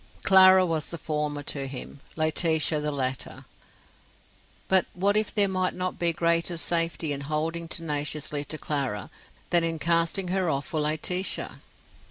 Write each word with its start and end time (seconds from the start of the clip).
Clara 0.23 0.65
was 0.65 0.87
the 0.89 0.97
former 0.97 1.43
to 1.43 1.67
him, 1.67 1.99
Laetitia 2.15 2.79
the 2.81 2.91
latter. 2.91 3.45
But 4.67 4.87
what 4.95 5.15
if 5.15 5.31
there 5.31 5.47
might 5.47 5.75
not 5.75 5.99
be 5.99 6.11
greater 6.11 6.57
safety 6.57 7.13
in 7.13 7.21
holding 7.21 7.67
tenaciously 7.67 8.43
to 8.45 8.57
Clara 8.57 9.11
than 9.51 9.63
in 9.63 9.77
casting 9.77 10.29
her 10.29 10.49
off 10.49 10.65
for 10.65 10.79
Laetitia? 10.79 11.59